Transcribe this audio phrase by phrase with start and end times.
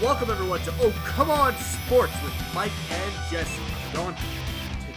[0.00, 3.60] Welcome everyone to Oh Come On Sports with Mike and Jesse.
[3.92, 4.16] Going.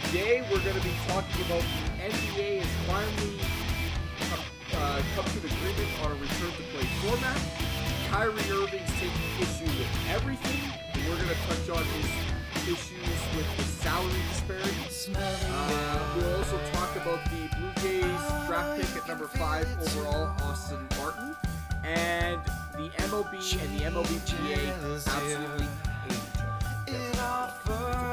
[0.06, 3.36] Today we're going to be talking about the NBA has finally
[4.72, 7.36] uh, come to an agreement on a return to play format.
[8.08, 10.72] Kyrie Irving's taking issue with everything.
[10.94, 12.08] And we're going to touch on his
[12.64, 15.14] issues with the salary disparity.
[15.14, 20.80] Uh, we'll also talk about the Blue Jays draft pick at number five overall, Austin
[20.96, 21.36] Martin,
[21.84, 22.40] and
[22.76, 24.58] the MLB and the MLBPA
[25.06, 25.66] absolutely
[26.06, 28.04] hate each other.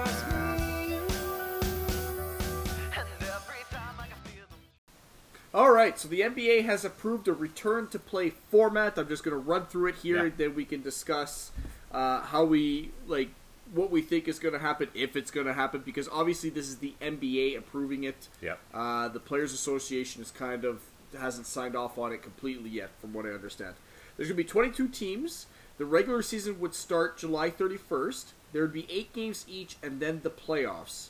[5.54, 8.98] All right, so the NBA has approved a return to play format.
[8.98, 10.32] I'm just going to run through it here, Yeah.
[10.38, 11.52] then we can discuss
[11.92, 13.30] uh, how we like
[13.74, 15.82] what we think is going to happen if it's going to happen.
[15.86, 18.30] Because obviously, this is the NBA approving it.
[18.42, 18.60] Yep.
[18.74, 20.82] Uh, the Players Association is kind of
[21.20, 23.76] hasn't signed off on it completely yet, from what I understand.
[24.18, 25.46] There's going to be 22 teams.
[25.78, 28.26] The regular season would start July 31st.
[28.54, 31.08] There would be eight games each, and then the playoffs.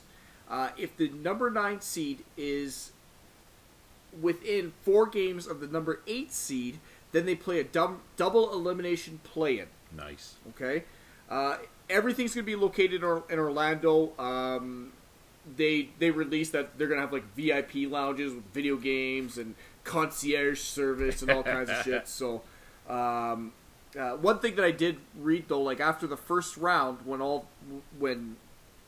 [0.48, 2.92] Uh, if the number nine seed is
[4.20, 6.78] within four games of the number eight seed,
[7.12, 9.66] then they play a dum- double elimination play-in.
[9.96, 10.34] Nice.
[10.50, 10.84] Okay,
[11.30, 11.58] uh,
[11.90, 14.12] everything's going to be located in, Or- in Orlando.
[14.18, 14.92] Um,
[15.56, 19.54] they they released that they're going to have like VIP lounges with video games and
[19.84, 22.06] concierge service and all kinds of shit.
[22.08, 22.42] So,
[22.88, 23.52] um,
[23.98, 27.46] uh, one thing that I did read though, like after the first round, when all
[27.98, 28.36] when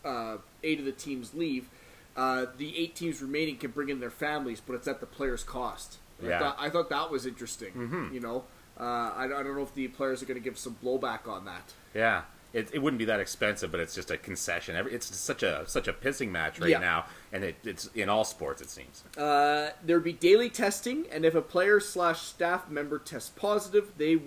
[0.05, 1.69] uh, eight of the teams leave,
[2.17, 5.45] uh, the eight teams remaining can bring in their families, but it's at the player's
[5.45, 5.99] cost.
[6.19, 6.39] And I, Yeah.
[6.39, 8.11] thought, I thought that was interesting.
[8.13, 8.45] You know,
[8.79, 11.45] uh, I, I don't know if the players are going to give some blowback on
[11.47, 11.73] that.
[11.95, 12.23] Yeah.
[12.55, 14.77] It, it wouldn't be that expensive, but it's just a concession.
[14.77, 16.79] Every, it's such a such a pissing match right Yeah.
[16.79, 18.63] now, and it, it's in all sports.
[18.63, 19.03] It seems.
[19.19, 23.93] Uh, there would be daily testing, and if a player slash staff member tests positive,
[23.99, 24.21] they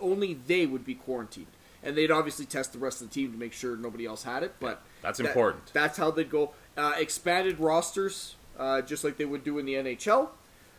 [0.00, 1.48] only they would be quarantined,
[1.82, 4.44] and they'd obviously test the rest of the team to make sure nobody else had
[4.44, 4.54] it.
[4.60, 5.72] But That's that- important.
[5.72, 6.52] That's how they'd go.
[6.76, 10.28] Uh, expanded rosters, uh, just like they would do in the NHL.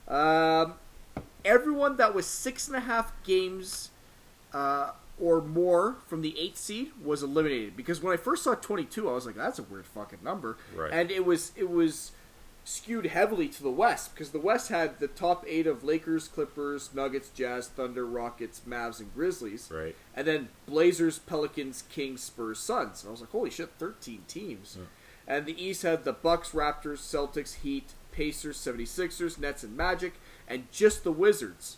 [0.08, 0.75] Um,
[1.46, 3.92] everyone that was six and a half games
[4.53, 7.75] uh, or more from the eighth seed was eliminated.
[7.78, 10.57] Because when I first saw twenty two, I was like, "That's a weird fucking number."
[10.75, 10.91] Right.
[10.91, 12.12] And it was it was
[12.66, 16.94] skewed heavily to the West because the West had the top eight of Lakers, Clippers,
[16.94, 19.69] Nuggets, Jazz, Thunder, Rockets, Mavs, and Grizzlies.
[19.72, 19.96] Right.
[20.16, 23.03] And then Blazers, Pelicans, Kings, Spurs, Suns.
[23.03, 24.78] And I was like, holy shit, 13 teams.
[25.28, 30.13] And the East had the Bucks, Raptors, Celtics, Heat, Pacers, 76ers, Nets, and Magic,
[30.47, 31.78] and just the Wizards.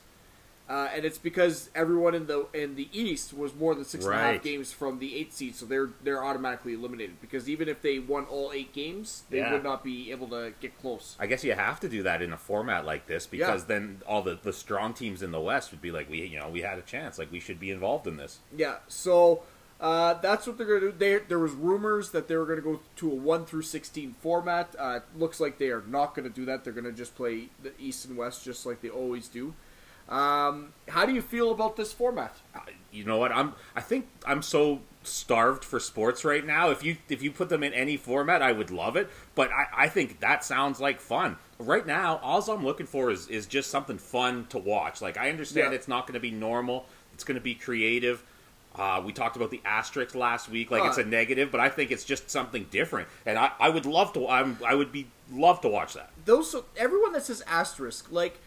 [0.68, 4.14] Uh, and it's because everyone in the in the East was more than six and
[4.16, 4.42] a half Right.
[4.44, 7.22] games from the eighth seed, so they're they're automatically eliminated.
[7.22, 9.52] Because even if they won all eight games, they Yeah.
[9.54, 11.16] would not be able to get close.
[11.20, 13.68] I guess you have to do that in a format like this because Yeah.
[13.68, 16.50] then all the, the strong teams in the West would be like, we you know
[16.50, 18.40] we had a chance, like we should be involved in this.
[18.56, 19.44] Yeah, so
[19.80, 20.98] uh, that's what they're going to do.
[20.98, 24.16] There, there was rumors that they were going to go to a one through sixteen
[24.20, 24.74] format.
[24.80, 26.64] Uh, it looks like they are not going to do that.
[26.64, 29.54] They're going to just play the East and West just like they always do.
[30.08, 32.36] Um, how do you feel about this format?
[32.54, 32.60] Uh,
[32.92, 36.96] you know what i'm i think i'm so starved for sports right now if you
[37.10, 40.22] if you put them in any format i would love it but i, I think
[40.22, 44.46] that sounds like fun right now all i'm looking for is is just something fun
[44.48, 45.76] to watch like i understand Yeah.
[45.76, 48.24] it's not going to be normal it's going to be creative
[48.78, 51.04] uh, we talked about the asterisk last week, like it's Uh.
[51.04, 54.28] a negative, but I think it's just something different, and I, I would love to.
[54.28, 56.10] I'm, I would be love to watch that.
[56.26, 58.38] Those everyone that says asterisk, like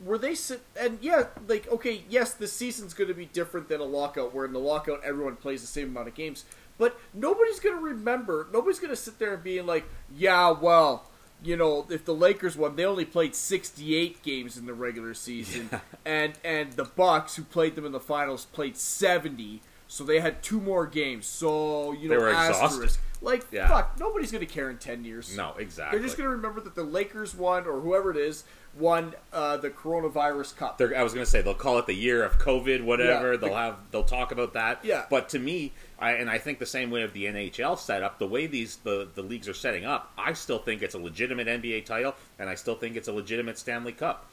[0.00, 3.80] were they sit and yeah, like okay, yes, the season's going to be different than
[3.80, 6.44] a lockout, where in the lockout everyone plays the same amount of games,
[6.78, 8.48] but nobody's going to remember.
[8.52, 9.84] Nobody's going to sit there and being like,
[10.14, 11.10] yeah, well.
[11.42, 15.68] You know, if the Lakers won, they only played 68 games in the regular season,
[16.06, 19.60] and and the Bucks, who played them in the finals, played 70.
[19.86, 21.26] So they had two more games.
[21.26, 22.96] So you know, They were exhausted.
[23.20, 23.68] Like Yeah.
[23.68, 25.36] fuck, nobody's gonna care in 10 years.
[25.36, 25.98] No, exactly.
[25.98, 28.44] They're just going to remember that the Lakers won, or whoever it is,
[28.78, 30.78] won uh, the Coronavirus Cup.
[30.78, 33.32] They're, I was going to say they'll call it the year of COVID, whatever.
[33.32, 33.38] Yeah.
[33.38, 34.84] They'll have they'll talk about that.
[34.84, 35.04] Yeah.
[35.08, 38.26] But to me, I, and I think the same way of the NHL setup, the
[38.26, 41.84] way these the, the leagues are setting up, I still think it's a legitimate NBA
[41.84, 44.28] title, and I still think it's a legitimate Stanley Cup,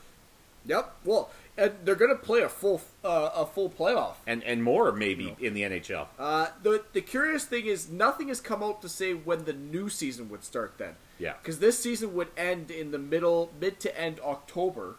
[0.66, 0.94] Yep.
[1.06, 4.16] Well, and they're going to play a full uh, a full playoff.
[4.28, 6.08] and and more maybe in the NHL.
[6.20, 9.90] Uh, the the curious thing is nothing has come out to say when the new
[9.90, 10.76] season would start.
[10.78, 11.34] Then, Yeah.
[11.42, 14.96] because this season would end in the middle, mid to end October.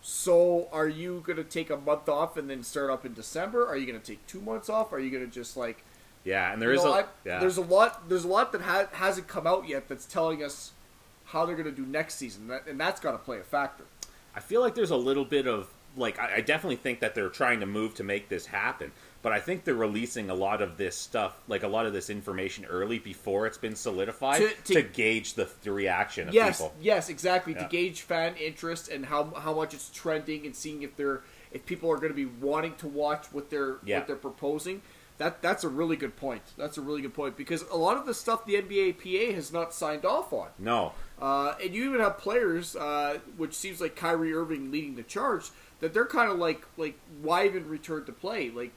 [0.00, 3.66] So, are you going to take a month off and then start up in December?
[3.66, 4.92] Are you going to take two months off?
[4.92, 5.84] Are you going to just like
[6.24, 7.40] Yeah, and there You know, a I- yeah.
[7.40, 8.08] There's a lot.
[8.08, 10.72] There's a lot that ha- hasn't come out yet that's telling us
[11.26, 13.84] how they're going to do next season, that, and that's got to play a factor.
[14.34, 17.28] I feel like there's a little bit of like I, I definitely think that they're
[17.30, 18.92] trying to move to make this happen,
[19.22, 22.08] but I think they're releasing a lot of this stuff, like a lot of this
[22.10, 26.58] information early before it's been solidified To- to, to- gauge the, the reaction of yes,
[26.58, 26.74] people.
[26.80, 27.54] yes, exactly.
[27.54, 27.64] Yeah.
[27.64, 31.64] To gauge fan interest and how how much it's trending and seeing if they're if
[31.66, 33.98] people are going to be wanting to watch what they're Yeah.
[33.98, 34.82] what they're proposing.
[35.16, 36.42] That that's a really good point.
[36.56, 39.52] That's a really good point because a lot of the stuff the NBA PA has
[39.52, 40.50] not signed off on.
[40.60, 45.02] No, Uh, and you even have players, uh, which seems like Kyrie Irving leading the
[45.02, 45.50] charge,
[45.80, 48.50] that they're kind of like like why even return to play?
[48.50, 48.72] Like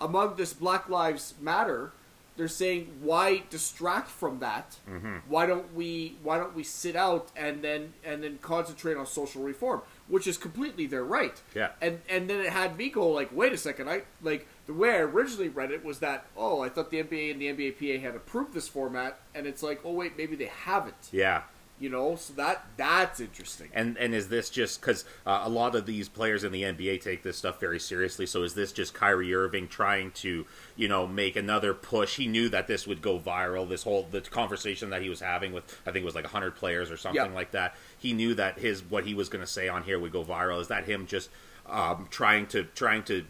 [0.00, 1.92] among this Black Lives Matter,
[2.36, 4.76] they're saying why distract from that?
[4.88, 5.16] Mm-hmm.
[5.28, 9.42] Why don't we why don't we sit out and then and then concentrate on social
[9.42, 11.40] reform, which is completely their right.
[11.54, 11.70] Yeah.
[11.80, 14.90] And and then it had me go like, wait a second, I like the way
[14.90, 18.02] I originally read it was that oh I thought the NBA and the NBA PA
[18.02, 21.42] had approved this format, and it's like oh wait maybe they haven't yeah.
[21.82, 25.74] You know so that that's interesting And and is this just because uh, a lot
[25.74, 28.24] of these players in the NBA take this stuff very seriously?
[28.26, 30.46] So is this just Kyrie Irving trying to
[30.76, 32.16] you know make another push?
[32.16, 33.68] He knew that this would go viral.
[33.68, 36.54] This whole the conversation that he was having with I think it was like hundred
[36.54, 37.34] players or something Yeah.
[37.34, 37.74] like that.
[37.98, 40.60] He knew that his what he was going to say on here would go viral.
[40.60, 41.30] Is that him just
[41.66, 43.24] um, trying to trying to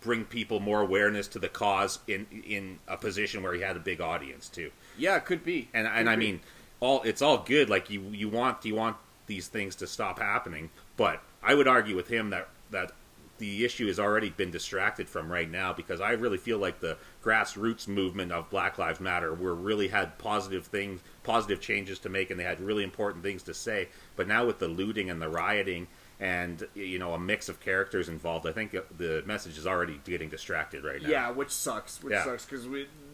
[0.00, 3.80] bring people more awareness to the cause in in a position where he had a
[3.80, 4.70] big audience too?
[4.96, 6.40] yeah it could be and Could and I mean,
[6.80, 7.68] all it's all good.
[7.70, 8.96] Like you you want you want
[9.26, 12.92] these things to stop happening, but I would argue with him that that
[13.38, 16.96] the issue has already been distracted from right now because I really feel like the
[17.22, 22.30] grassroots movement of Black Lives Matter were really had positive things, positive changes to make,
[22.30, 23.88] and they had really important things to say.
[24.16, 25.86] But now with the looting and the rioting
[26.18, 30.00] and you know a mix of characters involved, I think uh, the message is already
[30.04, 31.08] getting distracted right now.
[31.08, 32.24] yeah which sucks which Yeah.
[32.24, 32.66] sucks because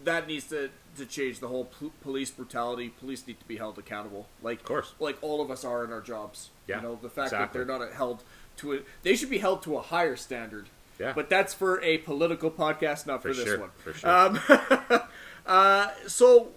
[0.04, 3.78] that needs to to change the whole pol- police brutality police need to be held
[3.78, 4.92] accountable like Of course.
[5.00, 7.64] like all of us are in our jobs Yeah, you know the fact that they're
[7.64, 8.22] not held
[8.58, 10.68] to it they should be held to a higher standard
[11.00, 11.12] Yeah.
[11.14, 14.10] but that's for a political podcast not for, For this sure, one for sure.
[14.10, 14.40] um,
[15.46, 16.48] uh, so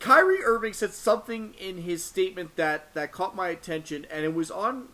[0.00, 4.50] Kyrie Irving said something in his statement that that caught my attention, and it was
[4.50, 4.88] on.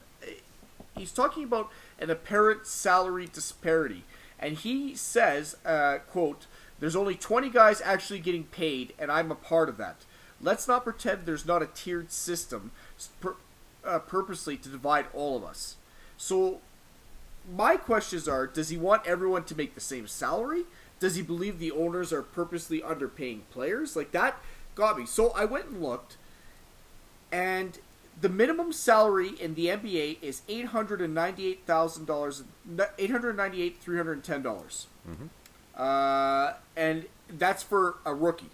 [0.97, 4.05] He's talking about an apparent salary disparity,
[4.39, 6.47] and he says, uh, "quote
[6.81, 10.05] There's only 20 guys actually getting paid, and I'm a part of that.
[10.41, 12.73] Let's not pretend there's not a tiered system
[13.21, 13.37] pur-
[13.85, 15.77] uh, purposely to divide all of us."
[16.17, 16.61] So
[17.55, 20.65] my questions are does he want everyone to make the same salary?
[20.99, 23.97] Does he believe the owners are purposely underpaying players?
[23.97, 24.37] Like that
[24.75, 25.07] got me.
[25.07, 26.17] So i went and looked
[27.33, 27.79] and
[28.21, 32.43] the minimum salary in the nba is $898000
[32.99, 34.87] 898 $310
[35.81, 38.51] uh, and that's for a rookie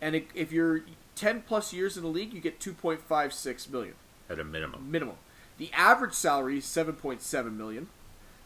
[0.00, 0.82] and if- if you're
[1.14, 3.94] 10 plus years in the league you get 2.56 million
[4.30, 4.90] at a minimum.
[4.90, 5.16] minimum.
[5.58, 7.88] The average salary is 7.7 million.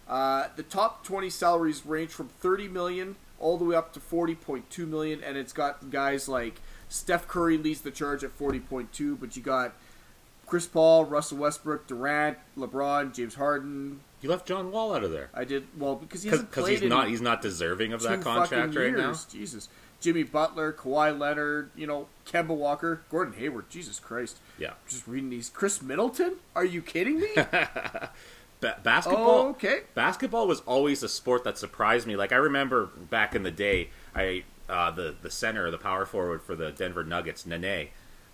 [0.09, 4.87] Uh, the top 20 salaries range from 30 million all the way up to 40.2
[4.87, 9.43] million, and it's got guys like Steph Curry leads the charge at 40.2, but you
[9.43, 9.73] got
[10.51, 14.01] Chris Paul, Russell Westbrook, Durant, LeBron, James Harden.
[14.21, 15.31] You left John Wall out of there.
[15.33, 18.75] I did well because he hasn't played he's not he's not deserving of that contract
[18.75, 19.07] right now.
[19.07, 19.25] years.
[19.27, 19.69] Jesus,
[20.01, 23.71] Jimmy Butler, Kawhi Leonard, you know, Kemba Walker, Gordon Hayward.
[23.71, 24.41] Jesus Christ.
[24.59, 25.51] Yeah, Just reading these.
[25.51, 26.39] Khris Middleton?
[26.57, 27.29] Are you kidding me?
[27.37, 29.31] ba- basketball.
[29.31, 29.83] oh, okay.
[29.95, 32.17] Basketball was always a sport that surprised me.
[32.17, 36.43] Like I remember back in the day, I uh, the the center, the power forward
[36.43, 37.91] for the Denver Nuggets, Nene.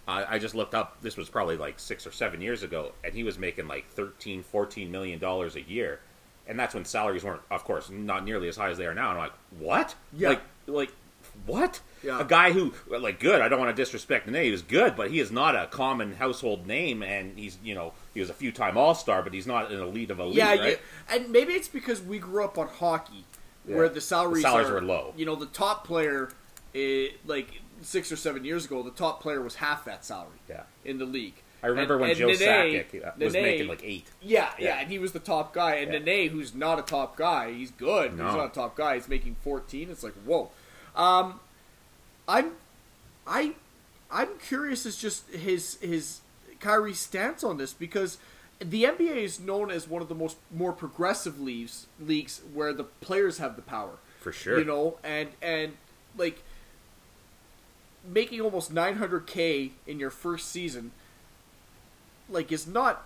[0.06, 1.00] Uh, I just looked up.
[1.02, 4.42] This was probably like six or seven years ago, and he was making like 13,
[4.42, 6.00] 14 million dollars a year,
[6.46, 9.10] and that's when salaries weren't, of course, not nearly as high as they are now.
[9.10, 9.94] And I'm like, what?
[10.12, 10.30] Yeah.
[10.30, 10.92] Like, like
[11.44, 11.80] what?
[12.02, 12.20] Yeah.
[12.20, 13.40] A guy who, like, good.
[13.40, 14.44] I don't want to disrespect the name.
[14.44, 17.92] He was good, but he is not a common household name, and he's, you know,
[18.14, 20.36] he was a few time All Star, but he's not an elite of elite.
[20.36, 20.70] Yeah, right?
[20.70, 20.76] you,
[21.10, 23.24] and maybe it's because we grew up on hockey,
[23.64, 25.14] where the salaries, The salaries are, were low.
[25.16, 26.30] You know, the top player,
[26.74, 30.38] eh, like six or seven years ago, the top player was half that salary.
[30.48, 30.62] Yeah.
[30.84, 31.34] in the league.
[31.62, 34.06] I remember And- when and Joe Nene- Sakic was Nene- making like eight.
[34.22, 34.80] Yeah, yeah, Yeah.
[34.80, 35.76] and he was the top guy.
[35.76, 35.98] And Yeah.
[35.98, 38.16] Nene, who's not a top guy, he's good.
[38.16, 38.94] but He's not a top guy.
[38.94, 39.90] He's making fourteen.
[39.90, 40.50] It's like whoa.
[40.94, 41.40] Um,
[42.28, 42.52] I'm,
[43.26, 43.54] I,
[44.10, 46.20] I'm curious as just his his
[46.60, 48.18] Kyrie's stance on this because
[48.58, 52.84] the NBA is known as one of the most more progressive leagues leagues where the
[52.84, 53.98] players have the power.
[54.20, 54.58] For sure.
[54.58, 55.76] You know, and and
[56.16, 56.42] like
[58.08, 60.92] making almost 900k in your first season
[62.28, 63.04] like is not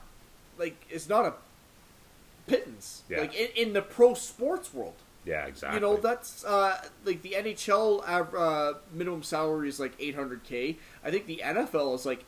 [0.59, 1.35] like is not a
[2.47, 3.21] pittance Yeah.
[3.21, 5.77] like in, in the pro sports world Yeah, exactly.
[5.77, 11.27] you know that's uh like the nhl uh, minimum salary is like 800k i think
[11.27, 12.25] the nfl is like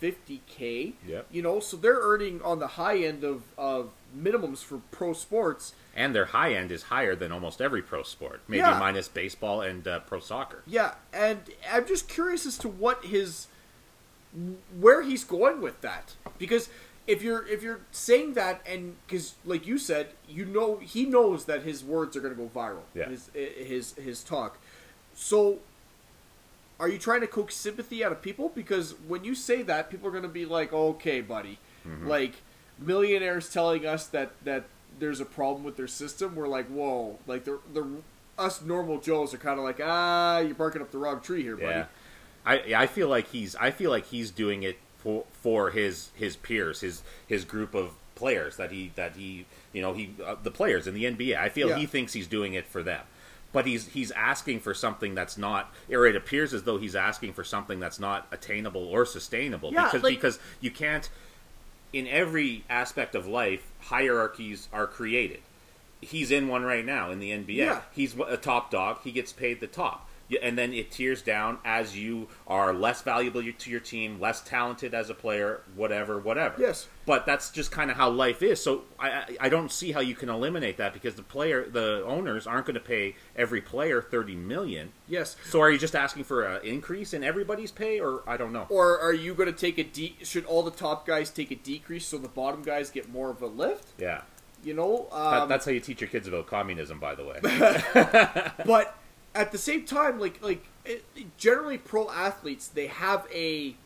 [0.00, 0.94] 50k.
[1.06, 1.26] Yep.
[1.30, 5.74] You know, so they're earning on the high end of, of minimums for pro sports.
[5.94, 8.78] And their high end is higher than almost every pro sport, maybe Yeah.
[8.78, 10.62] minus baseball and uh, pro soccer.
[10.66, 11.40] Yeah, and
[11.70, 13.48] I'm just curious as to what his
[14.78, 16.68] where he's going with that because
[17.08, 21.46] if you're if you're saying that and because like you said you know he knows
[21.46, 23.08] that his words are going to go viral Yeah.
[23.08, 24.58] his his his talk
[25.14, 25.58] so
[26.80, 30.08] are you trying to coax sympathy out of people because when you say that people
[30.08, 31.58] are going to be like okay buddy
[32.04, 32.34] like
[32.78, 34.64] millionaires telling us that that
[34.98, 37.86] there's a problem with their system we're like whoa like the the
[38.38, 41.56] us normal joes are kind of like ah you're barking up the wrong tree here
[41.56, 41.86] buddy Yeah,
[42.46, 46.10] I yeah, I feel like he's I feel like he's doing it for for his
[46.14, 49.44] his peers, his his group of players that he that he
[49.74, 51.36] you know he uh, the players in the NBA.
[51.36, 51.76] I feel Yeah.
[51.76, 53.02] he thinks he's doing it for them.
[53.52, 57.32] But he's he's asking for something that's not, or it appears as though he's asking
[57.32, 59.72] for something that's not attainable or sustainable.
[59.72, 61.08] Yeah, because like- because you can't,
[61.92, 65.40] in every aspect of life, hierarchies are created.
[66.00, 67.56] He's in one right now in the NBA.
[67.56, 67.80] Yeah.
[67.92, 68.98] He's a top dog.
[69.02, 70.08] He gets paid the top.
[70.42, 74.94] And then it tears down as you are less valuable to your team, less talented
[74.94, 76.60] as a player, whatever, whatever.
[76.60, 76.86] Yes.
[77.06, 78.62] But that's just kind of how life is.
[78.62, 82.46] So I, I- don't see how you can eliminate that because the player, the owners
[82.46, 84.92] aren't going to pay every player thirty million.
[85.08, 88.52] yes So are you just asking for an increase in everybody's pay, or I don't
[88.52, 88.66] know?
[88.70, 91.56] or are you going to take a de- should all the top guys take a
[91.56, 94.20] decrease so the bottom guys get more of a lift Yeah,
[94.62, 97.40] you know That- um, that's how you teach your kids about communism, by the way.
[98.64, 98.96] but
[99.34, 101.04] at the same time, like like it,
[101.36, 103.76] generally pro athletes, they have a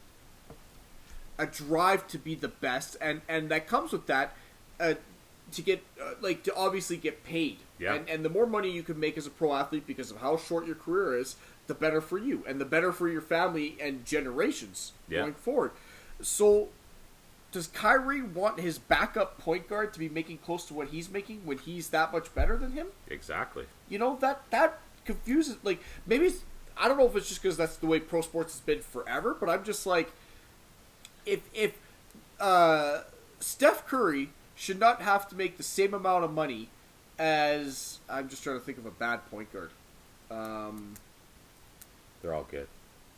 [1.39, 4.35] a drive to be the best, and and that comes with that
[4.81, 4.95] uh,
[5.53, 7.59] to get uh, like to obviously get paid.
[7.79, 7.95] Yeah.
[7.95, 10.37] And and the more money you can make as a pro athlete because of how
[10.37, 11.37] short your career is,
[11.67, 15.21] the better for you, and the better for your family and generations Yeah.
[15.23, 15.73] going forward.
[16.21, 16.69] So.
[17.53, 21.43] Does Kyrie want his backup point guard to be making close to what he's making
[21.45, 22.89] when he's that much better than him?
[23.07, 23.67] exactly.
[23.89, 26.43] you know that that confuses like maybe it's,
[26.77, 29.37] i don't know if it's just because that's the way pro sports has been forever
[29.39, 30.11] but i'm just like
[31.27, 31.77] if if
[32.41, 33.01] uh
[33.41, 36.69] steph curry should not have to make the same amount of money
[37.19, 39.71] as i'm just trying to think of a bad point guard
[40.31, 40.95] um
[42.23, 42.67] They're all good.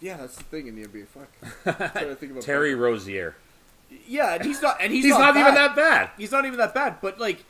[0.00, 1.28] yeah that's the thing in the nba fuck
[1.96, 3.36] I'm to think of a Terry Rozier.
[4.06, 5.40] yeah and he's not and he's, He's, not, bad.
[5.40, 6.10] even that bad.
[6.18, 7.44] he's not even that bad but like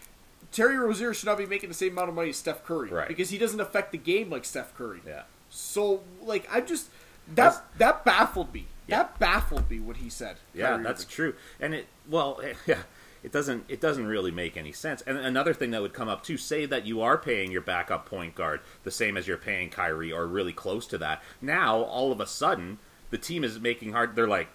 [0.56, 3.08] Terry Rozier should not be making the same amount of money as Steph Curry Right.
[3.08, 5.00] because he doesn't affect the game like Steph Curry.
[5.06, 5.22] Yeah.
[5.50, 6.88] So like I just
[7.28, 8.66] that That's- that baffled me.
[8.86, 8.98] Yeah.
[8.98, 10.36] That baffled me what he said.
[10.54, 11.10] Yeah, Kyrie that's Irving.
[11.14, 11.34] true.
[11.60, 12.82] And it well, yeah,
[13.22, 15.02] it doesn't it doesn't really make any sense.
[15.06, 18.06] And another thing that would come up too, say that you are paying your backup
[18.06, 21.22] point guard the same as you're paying Kyrie or really close to that.
[21.42, 22.78] Now, all of a sudden,
[23.10, 24.48] the team is making hard they're like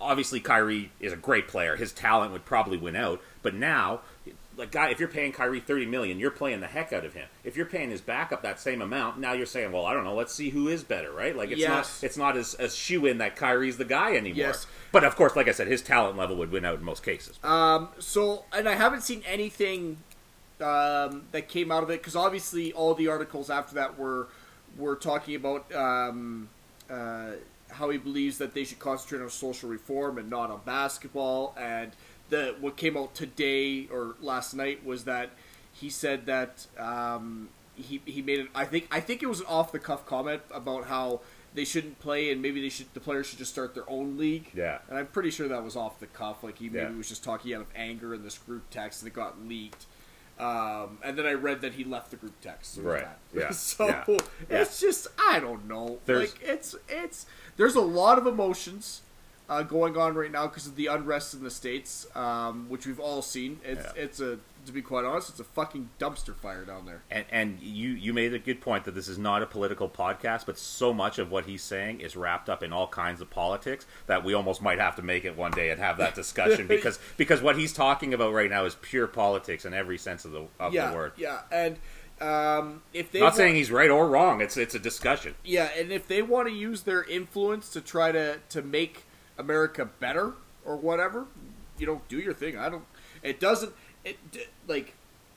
[0.00, 1.76] obviously Kyrie is a great player.
[1.76, 4.00] His talent would probably win out, but now
[4.66, 7.28] guy, if you're paying Kyrie thirty million, you're playing the heck out of him.
[7.44, 10.14] If you're paying his backup that same amount, now you're saying, well, I don't know,
[10.14, 11.36] let's see who is better, right?
[11.36, 11.70] Like it's Yes.
[11.70, 14.36] not it's not as as shoe in that Kyrie's the guy anymore.
[14.48, 14.66] Yes.
[14.92, 17.38] But of course, like I said, his talent level would win out in most cases.
[17.42, 19.98] Um, so, and I haven't seen anything
[20.60, 24.28] um, that came out of it because obviously all the articles after that were
[24.78, 26.48] were talking about um,
[26.90, 27.32] uh,
[27.70, 31.54] how he believes that they should concentrate on social reform and not on basketball.
[31.58, 31.92] And
[32.32, 35.30] the what came out today or last night was that
[35.72, 38.48] he said that um, he he made it.
[38.54, 41.20] I think I think it was an off the cuff comment about how.
[41.54, 42.86] They shouldn't play, and maybe they should.
[42.94, 44.46] The players should just start their own league.
[44.54, 44.78] Yeah.
[44.88, 46.42] and I'm pretty sure that was off the cuff.
[46.42, 46.96] Like he maybe Yeah.
[46.96, 49.84] was just talking out of anger in this group text that got leaked.
[50.40, 52.78] Um, and then I read that he left the group text.
[52.80, 53.02] Right.
[53.02, 53.18] that.
[53.38, 53.50] Yeah.
[53.74, 54.04] so Yeah.
[54.48, 55.98] it's just I don't know.
[56.06, 57.26] There's- like it's it's
[57.58, 59.02] there's a lot of emotions
[59.48, 63.00] uh, going on right now because of the unrest in the states, um, which we've
[63.00, 63.60] all seen.
[63.64, 64.02] It's Yeah.
[64.02, 67.02] it's a to be quite honest, it's a fucking dumpster fire down there.
[67.10, 70.46] And, and you, you made a good point that this is not a political podcast,
[70.46, 73.86] but so much of what he's saying is wrapped up in all kinds of politics
[74.06, 77.00] that we almost might have to make it one day and have that discussion because
[77.16, 80.46] because what he's talking about right now is pure politics in every sense of the
[80.60, 81.12] of yeah, the word.
[81.16, 81.76] yeah, and
[82.20, 84.40] um, if they Not want- saying he's right or wrong.
[84.40, 85.34] It's it's a discussion.
[85.44, 89.02] Yeah, and if they want to use their influence to try to to make
[89.42, 90.32] America better
[90.64, 91.26] or whatever,
[91.78, 92.56] you know, do your thing.
[92.56, 92.84] I don't.
[93.22, 93.72] It doesn't.
[94.04, 94.16] It
[94.68, 94.94] like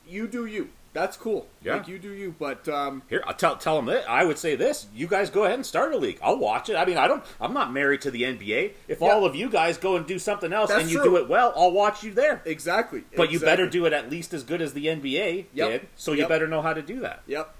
[0.08, 0.70] you do you.
[0.94, 1.48] That's cool.
[1.62, 1.76] Yeah.
[1.76, 2.34] Like you do you.
[2.40, 4.10] But um, Here, I'll tell tell them that.
[4.10, 6.20] I would say this: you guys go ahead and start a league.
[6.24, 6.76] I'll watch it.
[6.78, 7.22] I mean, I don't.
[7.42, 8.72] I'm not married to the NBA.
[8.88, 9.08] If Yeah.
[9.10, 11.10] all of you guys go and do something else That's and you true.
[11.12, 12.42] do it well, I'll watch you there.
[12.46, 13.04] exactly.
[13.18, 15.70] But you better do it at least as good as the NBA Yep.
[15.70, 15.88] did.
[15.98, 17.24] So you better know how to do that.
[17.28, 17.54] Yep.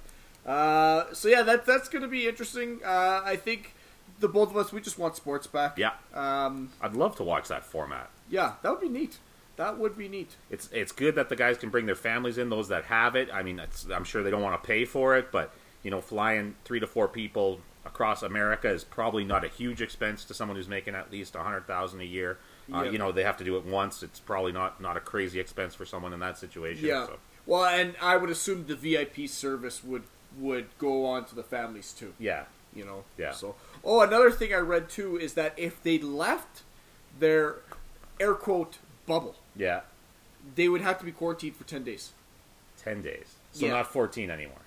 [0.46, 2.80] Uh, so yeah, that that's going to be interesting.
[2.86, 3.75] Uh, I think
[4.20, 5.78] the both of us, we just want sports back.
[5.78, 8.10] Yeah, Um, I'd love to watch that format.
[8.30, 9.18] yeah, that would be neat.
[9.58, 10.36] That would be neat.
[10.50, 12.50] It's it's good that the guys can bring their families in.
[12.50, 13.62] Those that have it, I mean,
[13.94, 15.54] I'm sure they don't want to pay for it, but
[15.84, 20.26] you know, flying three to four people across America is probably not a huge expense
[20.26, 22.38] to someone who's making at least a hundred thousand a year.
[22.74, 22.90] Uh, Yeah.
[22.92, 24.04] You know, they have to do it once.
[24.04, 26.86] It's probably not not a crazy expense for someone in that situation.
[26.86, 27.06] Yeah.
[27.06, 30.04] So, Well, and I would assume the VIP service would
[30.38, 32.14] would go on to the families too.
[32.20, 32.44] yeah,
[32.74, 33.06] You know.
[33.18, 33.32] Yeah.
[33.32, 33.56] So,
[33.86, 36.64] oh, another thing I read too is that if they left
[37.20, 37.58] their
[38.20, 39.82] air quote bubble, yeah,
[40.56, 42.12] they would have to be quarantined for ten days.
[42.82, 43.36] ten days.
[43.52, 43.74] So Yeah.
[43.74, 44.58] not fourteen anymore.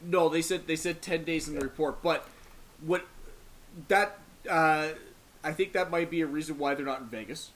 [0.00, 2.26] No, they said they said ten days in the report, but
[2.84, 3.06] what
[3.88, 4.18] that
[4.50, 4.88] uh,
[5.44, 7.50] I think that might be a reason why they're not in Vegas.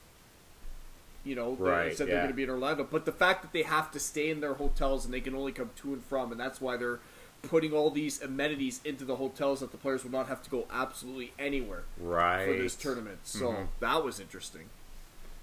[1.25, 3.53] You know, they Right, said they're going to be in Orlando, but the fact that
[3.53, 6.31] they have to stay in their hotels and they can only come to and from,
[6.31, 7.01] and that's why they're
[7.43, 10.67] putting all these amenities into the hotels that the players will not have to go
[10.73, 12.45] absolutely anywhere Right.
[12.47, 13.19] for this tournament.
[13.25, 13.69] So Mhm.
[13.81, 14.69] that was interesting.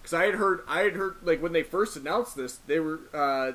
[0.02, 3.00] Because I had heard, I had heard, like when they first announced this, they were
[3.14, 3.54] uh,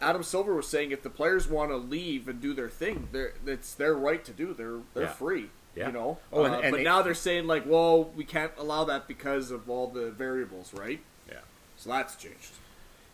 [0.00, 3.34] Adam Silver was saying if the players want to leave and do their thing, they're,
[3.46, 4.54] it's their right to do.
[4.54, 5.12] They're they're Yeah.
[5.12, 5.50] free.
[5.76, 5.86] Yeah.
[5.88, 6.18] You know.
[6.32, 9.06] Oh, and- Uh, and but it- now they're saying like, well, we can't allow that
[9.06, 11.00] because of all the variables, right?
[11.28, 11.40] Yeah.
[11.76, 12.52] So that's changed.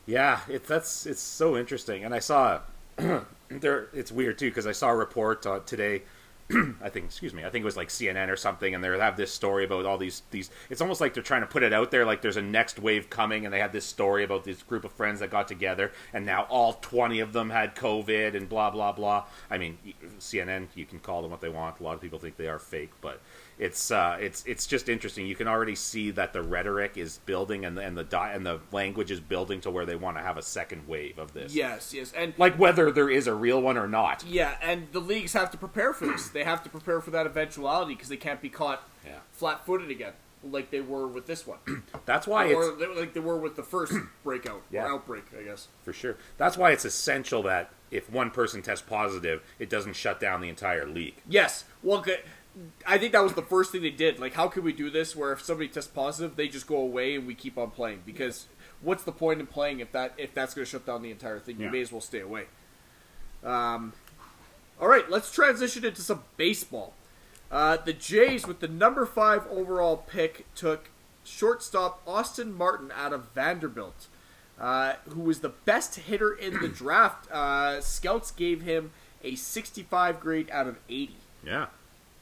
[0.06, 2.60] Yeah, it, that's it's so interesting, and I saw
[3.48, 3.88] there.
[3.92, 6.02] It's weird too because I saw a report uh, today.
[6.80, 9.16] I think, excuse me, I think it was like CNN or something, and they have
[9.16, 10.50] this story about all these these.
[10.70, 13.10] It's almost like they're trying to put it out there, like there's a next wave
[13.10, 16.24] coming, and they had this story about this group of friends that got together, and
[16.24, 19.24] now all twenty of them had COVID, and blah blah blah.
[19.50, 19.78] I mean,
[20.20, 21.80] CNN, you can call them what they want.
[21.80, 23.20] A lot of people think they are fake, but
[23.58, 25.26] it's uh, it's it's just interesting.
[25.26, 28.44] You can already see that the rhetoric is building, and the, and the di- and
[28.44, 31.54] the language is building to where they want to have a second wave of this.
[31.54, 34.24] Yes, yes, and like whether there is a real one or not.
[34.26, 36.28] yeah, and the leagues have to prepare for this.
[36.28, 39.20] They have to prepare for that eventuality because they can't be caught Yeah.
[39.32, 40.12] flat-footed again,
[40.44, 41.58] like they were with this one.
[42.04, 43.92] That's why or it's like they were with the first
[44.24, 44.84] breakout Yeah.
[44.84, 45.68] or outbreak, I guess.
[45.82, 46.16] for sure.
[46.36, 50.48] That's why it's essential that if one person tests positive, it doesn't shut down the
[50.48, 51.14] entire league.
[51.28, 51.64] Yes.
[51.84, 52.18] Well, good.
[52.86, 54.18] I think that was the first thing they did.
[54.18, 57.14] Like, how could we do this where if somebody tests positive, they just go away
[57.14, 58.02] and we keep on playing?
[58.06, 58.46] Because
[58.80, 61.38] what's the point in playing if that if that's going to shut down the entire
[61.38, 61.60] thing?
[61.60, 62.44] You may as well stay away.
[63.44, 63.92] Um,
[64.80, 66.94] all right, let's transition into some baseball.
[67.50, 70.90] Uh, the Jays, with the number five overall pick, took
[71.24, 74.06] shortstop Austin Martin out of Vanderbilt,
[74.60, 77.30] uh, who was the best hitter in the draft.
[77.30, 78.90] Uh, scouts gave him
[79.22, 81.16] a 65 grade out of 80.
[81.44, 81.66] Yeah,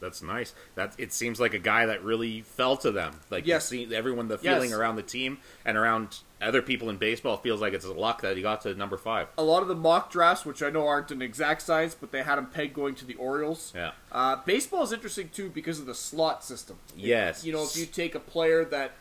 [0.04, 0.54] that's nice.
[0.76, 3.14] That it seems like a guy that really fell to them.
[3.30, 3.72] Like Yes.
[3.72, 4.54] you see everyone, the Yes.
[4.54, 8.20] feeling around the team and around other people in baseball feels like it's a luck
[8.20, 9.28] that he got to number five.
[9.38, 12.22] a lot of the mock drafts, which I know aren't an exact science, but they
[12.22, 13.72] had him pegged going to the Orioles.
[13.74, 13.92] Yeah.
[14.12, 16.76] Uh, baseball is interesting too because of the slot system.
[16.94, 17.44] Yes.
[17.44, 18.92] You know, if you take a player that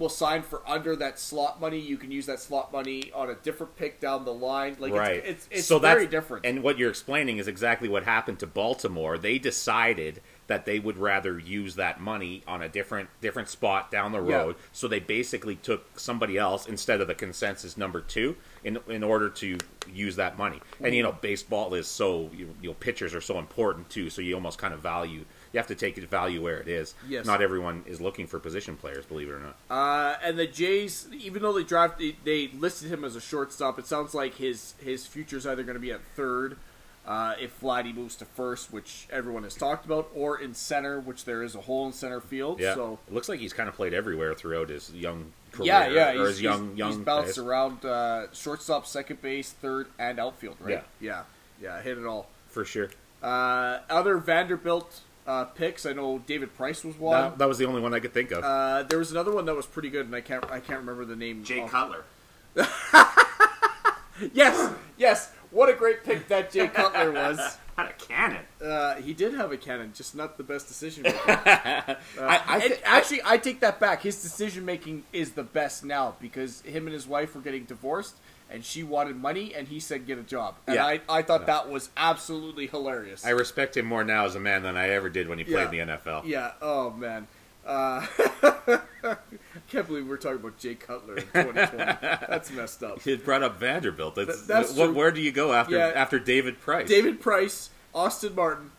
[0.00, 3.34] will sign for under that slot money, you can use that slot money on a
[3.34, 4.76] different pick down the line.
[4.80, 5.16] Like right.
[5.16, 6.46] it's it's, it's so very different.
[6.46, 9.18] And what you're explaining is exactly what happened to Baltimore.
[9.18, 14.10] They decided that they would rather use that money on a different different spot down
[14.10, 14.36] the Yeah.
[14.36, 14.56] road.
[14.72, 19.28] So they basically took somebody else instead of the consensus number two in in order
[19.28, 19.58] to
[19.92, 20.60] use that money.
[20.82, 21.12] And you mm-hmm.
[21.12, 24.08] know, baseball is so you, you know pitchers are so important too.
[24.08, 25.24] So you almost kind of value.
[25.52, 26.94] You have to take it value where it is.
[27.08, 27.26] Yes.
[27.26, 29.56] Not everyone is looking for position players, believe it or not.
[29.68, 33.78] Uh, and the Jays, even though they drafted, they listed him as a shortstop.
[33.78, 36.56] It sounds like his his future is either going to be at third,
[37.04, 41.24] uh, if Vladdy moves to first, which everyone has talked about, or in center, which
[41.24, 42.60] there is a hole in center field.
[42.60, 42.74] Yeah.
[42.74, 45.66] So it looks like he's kind of played everywhere throughout his young career.
[45.66, 49.50] yeah, yeah, or he's, his young he's, young he's bounced around uh, shortstop, second base,
[49.50, 50.58] third, and outfield.
[50.60, 50.84] Right?
[51.00, 51.22] Yeah.
[51.60, 52.28] yeah, yeah, hit it all.
[52.48, 52.90] for sure.
[53.22, 57.12] Uh, other Vanderbilt uh, picks, I know David Price was one.
[57.20, 58.42] That, that was the only one I could think of.
[58.44, 61.04] uh, there was another one that was pretty good, and I can't I can't remember
[61.04, 61.44] the name.
[61.44, 62.04] Jay off- Cutler.
[64.34, 65.32] Yes, yes.
[65.50, 67.38] What a great pick that Jay Cutler was.
[67.76, 68.42] Had a cannon.
[68.62, 71.18] Uh, he did have a cannon, just not the best decision making.
[71.26, 74.02] I, I, And thi- actually, I take that back.
[74.02, 78.16] His decision making is the best now because him and his wife were getting divorced,
[78.50, 80.56] and she wanted money, and he said get a job.
[80.66, 80.86] And Yeah.
[80.86, 83.24] I, I thought that was absolutely hilarious.
[83.24, 85.72] I respect him more now as a man than I ever did when he played
[85.72, 85.82] Yeah.
[85.82, 86.22] in the NFL.
[86.26, 86.52] yeah.
[86.60, 87.26] Oh man.
[87.66, 88.80] Uh, I
[89.70, 91.76] can't believe we're talking about Jay Cutler in 2020.
[92.28, 93.00] That's messed up.
[93.02, 94.14] He brought up Vanderbilt.
[94.14, 95.92] That's, Th- that's what, where do you go after Yeah.
[95.94, 96.88] after David Price?
[96.88, 98.72] David Price, Austin Martin,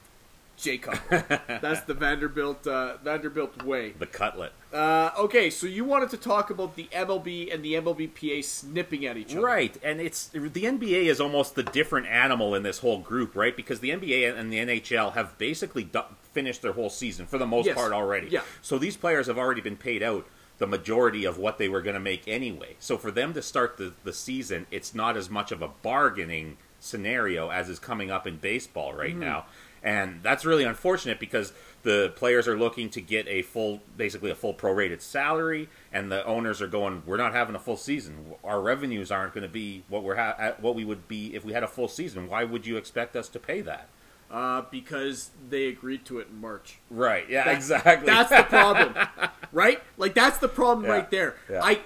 [0.61, 0.97] Jacob.
[1.09, 3.91] That's the Vanderbilt uh, Vanderbilt way.
[3.91, 4.53] The cutlet.
[4.71, 9.17] Uh, okay, so you wanted to talk about the MLB and the MLBPA snipping at
[9.17, 12.99] each other, Right, and it's the NBA is almost the different animal in this whole
[12.99, 13.55] group, right?
[13.55, 17.45] Because the NBA and the NHL have basically du- finished their whole season for the
[17.47, 17.75] most Yes.
[17.75, 18.27] part already.
[18.29, 18.41] Yeah.
[18.61, 20.25] So these players have already been paid out
[20.59, 22.75] the majority of what they were going to make anyway.
[22.79, 26.57] So for them to start the, the season, it's not as much of a bargaining
[26.79, 29.19] scenario as is coming up in baseball right Mm-hmm.
[29.19, 29.45] now.
[29.83, 34.35] And that's really unfortunate because the players are looking to get a full, basically a
[34.35, 38.35] full prorated salary, and the owners are going, "We're not having a full season.
[38.43, 41.53] Our revenues aren't going to be what we're ha- what we would be if we
[41.53, 42.29] had a full season.
[42.29, 43.87] Why would you expect us to pay that?"
[44.29, 46.77] uh, because they agreed to it in March.
[46.89, 47.27] Right?
[47.29, 48.05] Yeah, That- exactly.
[48.05, 48.95] That's the problem,
[49.51, 49.81] right?
[49.97, 50.91] Like that's the problem Yeah.
[50.93, 51.35] right there.
[51.49, 51.61] Yeah.
[51.63, 51.79] I,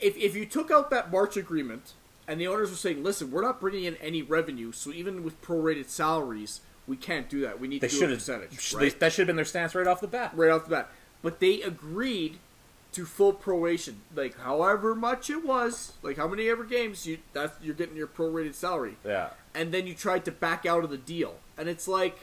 [0.00, 1.92] if if you took out that March agreement
[2.26, 5.40] and the owners were saying, "Listen, we're not bringing in any revenue, so even with
[5.42, 7.60] prorated salaries, we can't do that.
[7.60, 8.18] We need they to do should a have.
[8.18, 8.80] percentage." sh- right?
[8.92, 10.32] they- that should have been their stance right off the bat.
[10.34, 10.90] right off the bat.
[11.22, 12.38] But they agreed
[12.92, 17.54] to full proration, like however much it was, like how many ever games you that's
[17.62, 19.30] you're getting your prorated salary, Yeah.
[19.54, 22.16] and then you tried to back out of the deal, and it's like,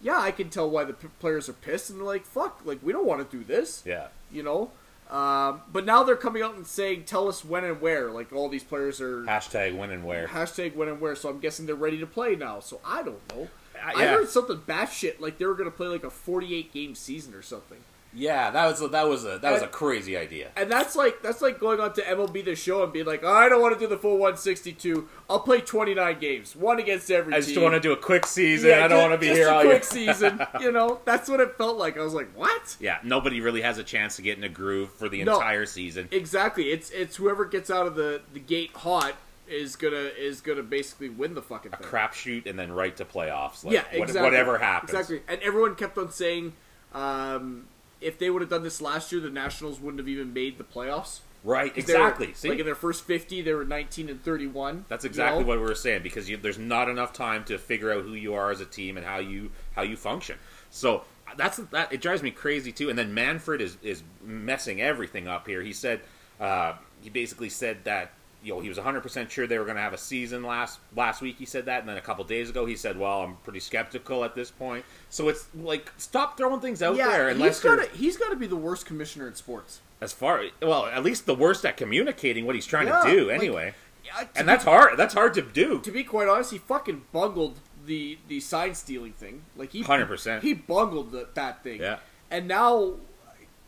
[0.00, 2.78] yeah, I can tell why the p- players are pissed, and they're like, fuck, like
[2.82, 4.08] we don't want to do this, Yeah.
[4.32, 4.70] you know.
[5.10, 8.10] Um, but now they're coming out and saying, tell us when and where.
[8.10, 10.28] Like all these players are Hashtag when and where.
[10.28, 11.14] hashtag when and where.
[11.14, 12.60] So I'm guessing they're ready to play now.
[12.60, 13.48] So I don't know.
[13.84, 14.10] I yeah.
[14.12, 17.42] heard something batshit like they were going to play like a 48 game season or
[17.42, 17.78] something.
[18.16, 20.50] Yeah, that was a, that was a that was a crazy idea.
[20.56, 23.32] And that's like that's like going on to MLB the show and being like, oh,
[23.32, 25.08] I don't want to do the full 162.
[25.28, 28.70] I'll play 29 games, one against every I just want to do a quick season.
[28.70, 30.12] Yeah, I don't want to be just here a all quick year.
[30.14, 30.40] season.
[30.60, 31.98] You know, that's what it felt like.
[31.98, 32.76] I was like, what?
[32.78, 35.34] Yeah, nobody really has a chance to get in a groove for the No.
[35.34, 36.08] entire season.
[36.12, 36.70] Exactly.
[36.70, 39.14] It's it's whoever gets out of the, the gate hot
[39.48, 41.80] is gonna is gonna basically win the fucking thing.
[41.80, 43.64] A crapshoot and then right to playoffs.
[43.64, 44.22] Like, yeah, exactly.
[44.22, 44.90] whatever happens.
[44.90, 45.22] Exactly.
[45.28, 46.54] And everyone kept on saying,
[46.92, 47.66] um,
[48.00, 50.64] if they would have done this last year, the Nationals wouldn't have even made the
[50.64, 51.20] playoffs.
[51.44, 52.32] Right, were- exactly.
[52.32, 54.86] See, Like in their first 50, they were 19 and 31.
[54.88, 55.48] that's you exactly know?
[55.48, 58.34] what we were saying because you, there's not enough time to figure out who you
[58.34, 60.38] are as a team and how you how you function.
[60.70, 61.04] So
[61.36, 61.92] that's that.
[61.92, 62.88] It drives me crazy too.
[62.88, 65.60] And then Manfred is is messing everything up here.
[65.60, 66.00] He said
[66.40, 68.12] uh, he basically said that
[68.44, 70.78] you know he was 100 percent sure they were going to have a season last
[70.94, 71.36] last week.
[71.38, 74.22] He said that, and then a couple days ago he said, "Well, I'm pretty skeptical
[74.24, 77.76] at this point." So it's like stop throwing things out Yeah, there he's unless got
[77.76, 79.80] to he's got to be the worst commissioner in sports.
[80.00, 83.26] as far well at least the worst at communicating what he's trying Yeah, to do
[83.28, 83.74] like, anyway.
[84.04, 84.98] Yeah, to and be- that's hard.
[84.98, 85.80] That's hard to do.
[85.80, 89.44] to be quite honest, he fucking bungled the the sign stealing thing.
[89.56, 90.42] Like he 100%.
[90.42, 91.80] He bungled the, that thing.
[91.80, 91.98] Yeah.
[92.30, 92.94] And now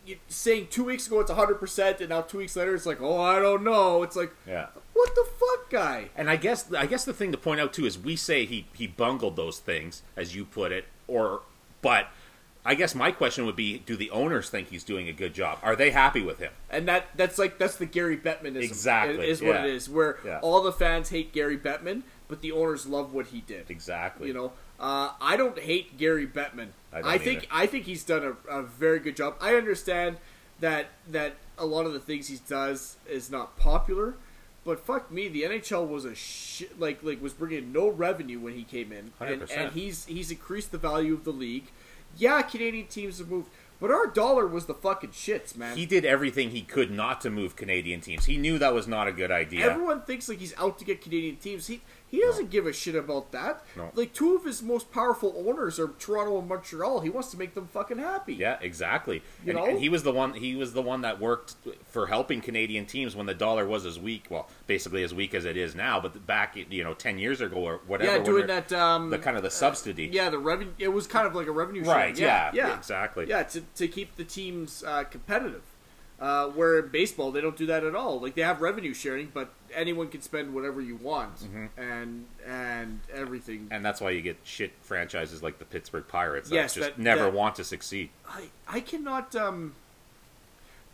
[0.07, 3.01] you, saying two weeks ago it's hundred percent, and now two weeks later it's like,
[3.01, 4.03] oh, I don't know.
[4.03, 4.67] It's like, Yeah.
[4.93, 6.09] what the fuck, guy?
[6.17, 8.67] And I guess I guess the thing to point out too is we say he
[8.75, 11.43] he bungled those things as you put it, or
[11.83, 12.09] but
[12.65, 15.59] I guess my question would be: Do the owners think he's doing a good job?
[15.63, 16.53] Are they happy with him?
[16.71, 18.63] And that that's like that's the Gary Bettmanism.
[18.63, 19.65] Exactly, is what yeah.
[19.65, 19.89] it is.
[19.89, 20.41] Where Yeah.
[20.43, 23.71] all the fans hate Gary Bettman, but the owners love what he did.
[23.71, 24.27] Exactly.
[24.29, 26.69] You know, uh, I don't hate Gary Bettman.
[26.93, 27.49] I don't think either.
[27.51, 29.37] I think he's done a, a very good job.
[29.41, 30.19] I understand
[30.61, 34.15] that that a lot of the things he does is not popular,
[34.65, 38.55] but fuck me, the NHL was a shit like like was bringing no revenue when
[38.55, 39.57] he came in, and, 100%.
[39.57, 41.71] and he's he's increased the value of the league.
[42.19, 45.77] Yeah, Canadian teams have moved, but our dollar was the fucking shits, man.
[45.77, 48.25] He did everything he could not to move Canadian teams.
[48.25, 49.71] He knew that was not a good idea.
[49.71, 51.67] Everyone thinks like he's out to get Canadian teams.
[51.67, 53.65] He he doesn't give a shit about that.
[53.77, 53.91] No.
[53.95, 57.01] Like two of his most powerful owners are Toronto and Montreal.
[57.01, 58.35] He wants to make them fucking happy.
[58.35, 59.23] Yeah, exactly.
[59.45, 59.67] You and, know?
[59.67, 60.35] and he was the one.
[60.35, 61.57] He was the one that worked
[61.89, 64.27] for helping Canadian teams when the dollar was as weak.
[64.31, 66.01] Well, basically as weak as it is now.
[66.01, 68.19] But back, you know, ten years ago or whatever.
[68.19, 68.73] Yeah, doing that.
[68.73, 70.11] Um, the kind of the subsidy.
[70.13, 70.73] yeah, the revenue.
[70.79, 72.17] It was kind of like a revenue Right.
[72.17, 73.29] Yeah, yeah, yeah, exactly.
[73.29, 75.63] Yeah, to to keep the teams uh, competitive.
[76.19, 78.19] Uh, where in baseball they don't do that at all.
[78.19, 83.69] Like they have revenue sharing, but anyone can spend whatever you want, and and everything.
[83.71, 86.99] And that's why you get shit franchises like the Pittsburgh Pirates that Yes, just that-
[86.99, 88.09] never that- want to succeed.
[88.27, 89.37] I I cannot.
[89.37, 89.75] Um,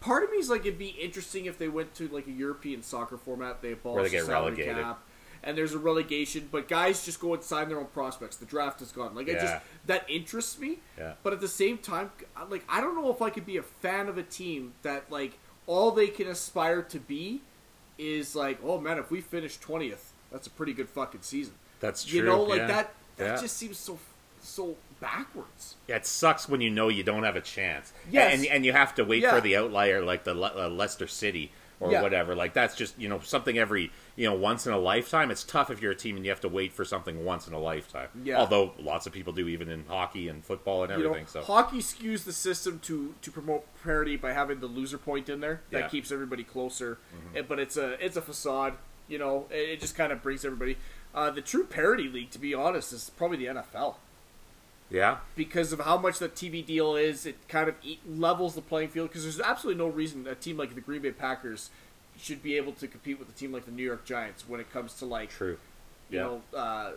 [0.00, 2.82] part of me is like it'd be interesting if they went to like a European
[2.82, 3.62] soccer format.
[3.62, 4.76] They abolish Where they the get salary relegated.
[4.82, 5.02] cap,
[5.44, 8.36] and there's a relegation, but guys just go and sign their own prospects.
[8.36, 9.14] The draft is gone.
[9.14, 10.78] Like I just that interests me.
[10.98, 11.14] Yeah.
[11.22, 12.10] But at the same time,
[12.48, 15.38] like I don't know if I could be a fan of a team that like
[15.66, 17.40] all they can aspire to be
[17.98, 21.54] is like, oh man, if we finish twentieth, that's a pretty good fucking season.
[21.80, 22.20] That's true.
[22.20, 22.66] You know, like yeah.
[22.68, 22.94] that.
[23.16, 23.40] That Yeah.
[23.40, 23.98] just seems so
[24.40, 25.76] so backwards.
[25.88, 27.92] Yeah, it sucks when you know you don't have a chance.
[28.10, 28.34] Yes.
[28.34, 29.34] and and you have to wait Yeah.
[29.34, 31.52] for the outlier like the Le- uh, Leicester City
[31.82, 32.02] or Yeah.
[32.02, 32.34] whatever.
[32.34, 35.30] Like that's just you know something every you know once in a lifetime.
[35.30, 37.52] It's tough if you're a team and you have to wait for something once in
[37.54, 38.08] a lifetime.
[38.22, 38.38] Yeah.
[38.38, 41.26] Although lots of people do, even in hockey and football and you know, everything.
[41.26, 45.40] so hockey skews the system to to promote parity by having the loser point in
[45.40, 45.62] there.
[45.70, 45.88] That Yeah.
[45.88, 46.98] keeps everybody closer.
[47.34, 48.74] Eh, But it's a it's a facade.
[49.08, 50.76] You know, it, it just kind of brings everybody.
[51.14, 53.96] Uh, the true parity league, to be honest, is probably the NFL
[54.92, 57.24] yeah, because of how much that TV deal is.
[57.26, 57.74] It kind of
[58.06, 61.12] levels the playing field because there's absolutely no reason a team like the Green Bay
[61.12, 61.70] Packers
[62.18, 64.70] should be able to compete with a team like the New York Giants when it
[64.70, 65.58] comes to like true.
[66.10, 66.22] you Yeah.
[66.24, 66.90] know uh,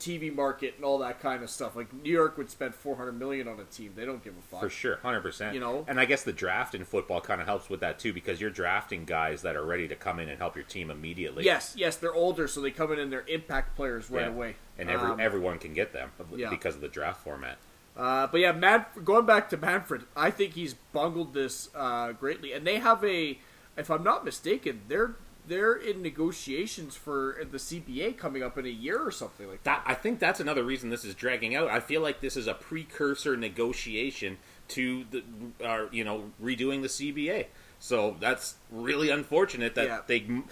[0.00, 1.76] TV market and all that kind of stuff.
[1.76, 3.92] Like New York would spend 400 million on a team.
[3.94, 4.60] They don't give a fuck.
[4.60, 5.54] For sure, hundred percent.
[5.54, 5.84] You know?
[5.86, 8.50] and I guess the draft in football kind of helps with that too, because you're
[8.50, 11.44] drafting guys that are ready to come in and help your team immediately.
[11.44, 14.28] Yes, yes, they're older, so they come in and they're impact players right Yeah.
[14.28, 14.56] away.
[14.78, 16.48] and every, Um, everyone can get them yeah.
[16.48, 17.58] because of the draft format.
[17.96, 22.52] Uh, but yeah, Man- going back to Manfred, I think he's bungled this uh, greatly,
[22.54, 23.38] and they have a,
[23.76, 25.16] if I'm not mistaken, they're
[25.50, 29.82] they're in negotiations for the CBA coming up in a year or something like that.
[29.84, 31.68] I think that's another reason this is dragging out.
[31.68, 35.22] I feel like this is a precursor negotiation to the,
[35.62, 37.46] uh, you know, redoing the CBA.
[37.80, 40.00] So that's really unfortunate that Yeah.
[40.06, 40.42] they.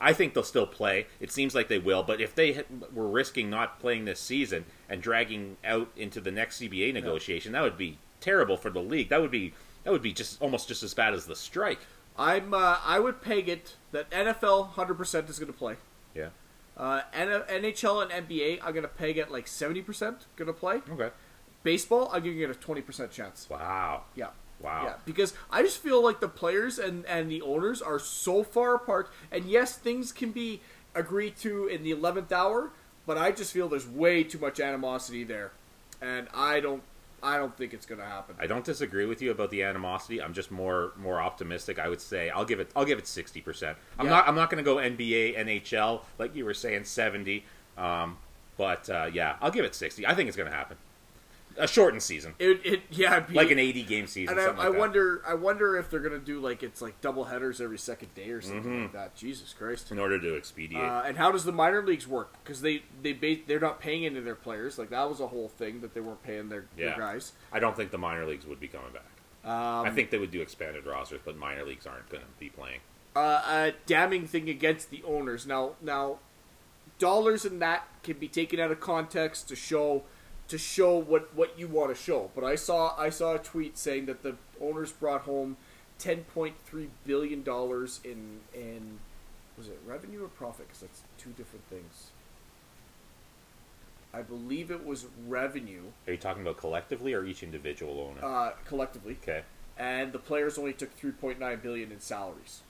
[0.00, 1.06] I think they'll still play.
[1.20, 5.02] It seems like they will, but if they were risking not playing this season and
[5.02, 9.08] dragging out into the next CBA negotiation, that would be terrible for the league.
[9.10, 9.52] That would be
[9.84, 11.78] that would be just almost just as bad as the strike.
[12.18, 15.76] I'm uh, I would peg it that NFL 100% is going to play.
[16.14, 16.28] Yeah.
[16.76, 19.86] Uh, N- NHL and NBA, I'm going to peg at like 70%
[20.36, 20.82] going to play.
[20.90, 21.10] Okay.
[21.62, 23.48] Baseball, I'm giving it a 20% chance.
[23.48, 24.04] Wow.
[24.14, 24.28] Yeah.
[24.60, 24.84] Wow.
[24.84, 28.74] Yeah, because I just feel like the players and, and the owners are so far
[28.74, 29.10] apart.
[29.30, 30.60] And yes, things can be
[30.94, 32.70] agreed to in the 11th hour,
[33.06, 35.52] but I just feel there's way too much animosity there.
[36.00, 36.82] And I don't
[37.22, 38.36] I don't think it's going to happen.
[38.38, 40.20] I don't disagree with you about the animosity.
[40.22, 41.78] I'm just more more optimistic.
[41.78, 43.78] I would say I'll give it I'll give it sixty percent.
[43.98, 44.10] I'm Yeah.
[44.12, 47.44] not I'm not going to go NBA NHL like you were saying seventy.
[47.78, 48.18] Um,
[48.56, 50.06] but uh, yeah, I'll give it sixty.
[50.06, 50.76] I think it's going to happen.
[51.58, 54.32] A shortened season, It, it yeah, it'd be, like an eighty game season.
[54.34, 57.00] and I, something I wonder I wonder if they're going to do like it's like
[57.00, 58.82] double headers every second day or something Mm-hmm.
[58.82, 59.14] like that.
[59.16, 59.90] Jesus Christ.
[59.90, 60.82] in order to expedite.
[60.82, 62.34] Uh, and how does the minor leagues work?
[62.44, 64.78] Because they they ba- they're not paying any of their players.
[64.78, 67.32] Like that was a whole thing that they weren't paying their, their guys.
[67.52, 69.50] I don't think the minor leagues would be coming back.
[69.50, 72.48] Um, I think they would do expanded rosters, but minor leagues aren't going to be
[72.50, 72.80] playing.
[73.14, 75.46] uh, a damning thing against the owners.
[75.46, 76.18] Now, now,
[76.98, 80.02] dollars and that can be taken out of context to show
[80.48, 82.30] to show what, what you want to show.
[82.34, 85.56] But I saw I saw a tweet saying that the owners brought home
[85.98, 88.98] ten point three billion dollars in in
[89.56, 90.68] was it revenue or profit?
[90.68, 92.10] Because that's two different things.
[94.12, 98.24] I believe it was revenue Are you talking about collectively or each individual owner?
[98.26, 99.42] uh, collectively okay.
[99.76, 102.62] and the players only took 3.9 billion in salaries.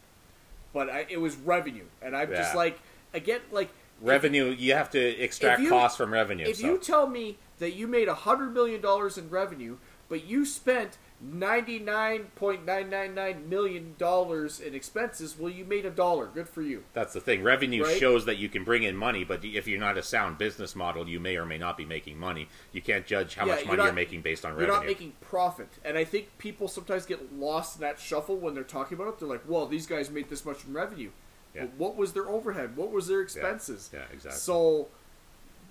[0.73, 2.81] But I, it was revenue, and I'm just like,
[3.15, 6.47] again, like Revenue, you have to extract if you- costs from revenue.
[6.47, 6.67] if so.
[6.67, 9.77] you tell me that you made hundred million dollars in revenue,
[10.09, 16.27] but you spent 99.999 million dollars in expenses, well, you made a dollar.
[16.27, 16.85] Good for you.
[16.93, 17.43] That's the thing.
[17.43, 17.99] Revenue Right?
[17.99, 21.09] shows that you can bring in money, but if you're not a sound business model,
[21.09, 22.49] you may or may not be making money.
[22.73, 24.67] You can't judge how Yeah, much you're money not- you're making based on revenue.
[24.69, 28.55] You're not making profit, and I think people sometimes get lost in that shuffle when
[28.55, 29.19] they're talking about it.
[29.19, 31.11] They're like, "Well, these guys made this much in revenue.
[31.55, 31.63] Yeah.
[31.63, 32.77] But what was their overhead?
[32.77, 33.89] What was their expenses?
[33.93, 34.39] Yeah, exactly.
[34.39, 34.89] So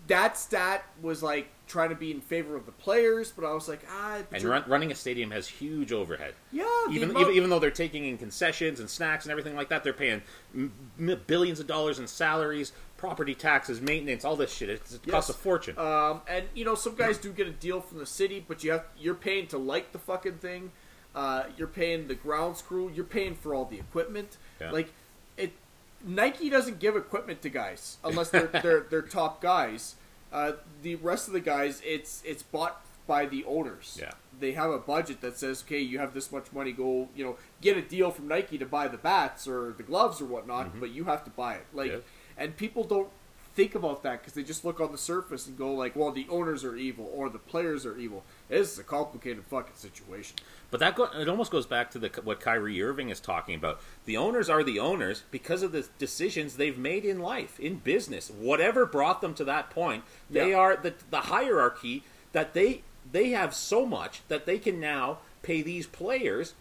[0.08, 3.68] that stat was like trying to be in favor of the players, but I was
[3.68, 6.36] like, ah, and run, running a stadium has huge overhead.
[6.52, 9.70] yeah, Even, amount- even even though they're taking in concessions and snacks and everything like
[9.70, 10.22] that, they're paying
[10.54, 14.70] m- m- billions of dollars in salaries, property taxes, maintenance, all this shit.
[14.70, 15.78] It's, it costs a fortune.
[15.80, 18.72] Um, and you know, some guys do get a deal from the city, but you
[18.74, 20.72] have you're paying to like the fucking thing.
[21.16, 22.92] Uh, you're paying the grounds crew.
[22.94, 24.38] You're paying for all the equipment.
[24.62, 24.70] Yeah.
[24.72, 24.92] Like
[25.38, 25.54] it,
[26.06, 29.96] Nike doesn't give equipment to guys unless they're they're, they're top guys.
[30.32, 33.98] Uh, the rest of the guys, it's it's bought by the owners.
[34.02, 34.12] Yeah.
[34.40, 36.72] They have a budget that says, okay, you have this much money.
[36.74, 40.20] Go, you know, get a deal from Nike to buy the bats or the gloves
[40.20, 41.66] or whatnot, but you have to buy it.
[41.74, 41.98] Like, Yeah.
[42.38, 43.08] and people don't
[43.54, 46.28] think about that because they just look on the surface and go like, well, the
[46.30, 48.26] owners are evil or the players are evil.
[48.50, 50.38] This is a complicated fucking situation.
[50.70, 53.80] But that go, it almost goes back to the what Kyrie Irving is talking about.
[54.06, 58.30] The owners are the owners because of the decisions they've made in life, in business,
[58.30, 60.04] whatever brought them to that point.
[60.30, 60.58] They Yeah.
[60.58, 62.04] are the the hierarchy
[62.34, 66.54] that they they have so much that they can now pay these players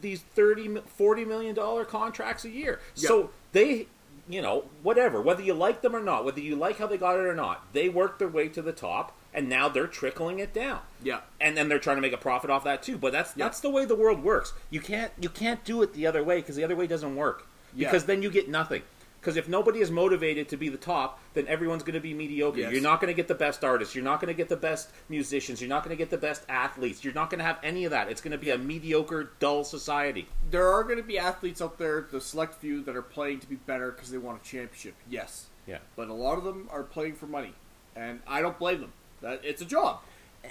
[0.00, 2.80] these 30 40 million dollar contracts a year.
[2.96, 3.08] Yeah.
[3.08, 3.86] So they
[4.28, 7.16] you know, whatever, whether you like them or not, whether you like how they got
[7.18, 10.54] it or not, they worked their way to the top and now they're trickling it
[10.54, 11.20] down Yeah.
[11.40, 12.96] and then they're trying to make a profit off that too.
[12.96, 13.44] But that's Yeah.
[13.46, 14.52] that's the way the world works.
[14.70, 17.46] You can't you can't do it the other way because the other way doesn't work.
[17.76, 17.88] Yeah.
[17.88, 18.82] because then you get nothing.
[19.20, 22.58] Because if nobody is motivated to be the top, then everyone's going to be mediocre.
[22.60, 22.72] Yes.
[22.72, 23.94] You're not going to get the best artists.
[23.94, 25.62] You're not going to get the best musicians.
[25.62, 27.02] You're not going to get the best athletes.
[27.02, 28.10] You're not going to have any of that.
[28.10, 30.28] It's going to be a mediocre, dull society.
[30.50, 33.48] There are going to be athletes out there, the select few, that are playing to
[33.48, 34.94] be better because they want a championship.
[35.08, 35.78] Yes, Yeah.
[35.96, 37.54] but a lot of them are playing for money,
[37.96, 38.92] and I don't blame them.
[39.24, 40.00] That it's a job.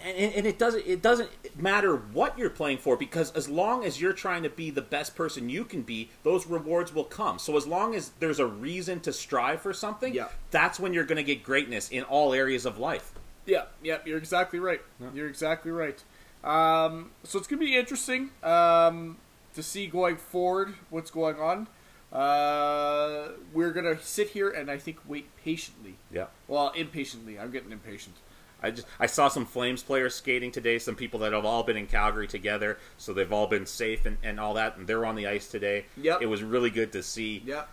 [0.05, 4.01] and, and it doesn't it doesn't matter what you're playing for because as long as
[4.01, 7.55] you're trying to be the best person you can be those rewards will come so
[7.55, 10.29] as long as there's a reason to strive for something Yeah.
[10.49, 13.12] that's when you're going to get greatness in all areas of life
[13.45, 14.81] Yeah, yeah, you're exactly right.
[15.13, 16.01] You're exactly right.
[16.43, 19.17] Um, so it's going to be interesting um,
[19.53, 21.67] to see going forward what's going on.
[22.12, 25.95] Uh, we're going to sit here and I think wait patiently.
[26.12, 27.38] yeah Well, impatiently.
[27.39, 28.15] I'm getting impatient.
[28.63, 30.80] I just I saw some Flames players skating today.
[30.80, 34.17] Some people that have all been in Calgary together, so they've all been safe and,
[34.23, 35.86] and all that, and they're on the ice today.
[35.97, 36.21] Yep.
[36.21, 37.43] it was really good to see.
[37.45, 37.65] Yeah.